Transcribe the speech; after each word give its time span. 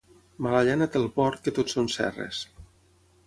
Mala 0.45 0.61
llana 0.67 0.87
té 0.95 0.97
el 1.01 1.05
porc, 1.19 1.43
que 1.47 1.53
tots 1.59 1.77
són 1.79 1.91
cerres. 1.97 2.43